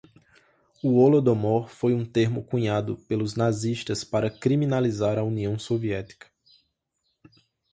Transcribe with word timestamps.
O 0.81 0.95
holodomor 0.99 1.67
foi 1.69 1.93
um 1.93 2.03
termo 2.03 2.43
cunhado 2.43 2.97
pelos 3.07 3.35
nazistas 3.35 4.03
para 4.03 4.31
criminalizar 4.35 5.19
a 5.19 5.23
União 5.23 5.59
Soviética 5.59 6.25